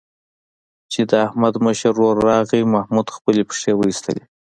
[0.91, 4.23] چې د احمد مشر ورور راغی، محمود خپلې پښې وایستلې.